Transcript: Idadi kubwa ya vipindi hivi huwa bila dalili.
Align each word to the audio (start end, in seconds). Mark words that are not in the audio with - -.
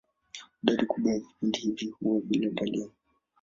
Idadi 0.61 0.85
kubwa 0.85 1.11
ya 1.11 1.19
vipindi 1.19 1.59
hivi 1.59 1.87
huwa 1.89 2.21
bila 2.21 2.49
dalili. 2.49 2.91